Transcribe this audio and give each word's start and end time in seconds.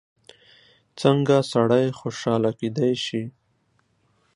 څنګه 1.01 1.35
سړی 1.51 1.85
خوشحاله 1.99 2.51
کېدای 2.59 2.93
شي؟ 3.05 3.23